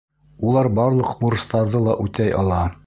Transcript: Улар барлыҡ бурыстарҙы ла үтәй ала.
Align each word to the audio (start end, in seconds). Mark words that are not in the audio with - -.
Улар 0.51 0.69
барлыҡ 0.79 1.11
бурыстарҙы 1.21 1.87
ла 1.89 1.99
үтәй 2.07 2.37
ала. 2.43 2.67